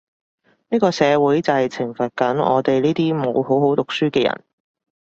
[0.69, 4.43] 呢個社會就係懲罰緊我哋呢啲冇好好讀書嘅人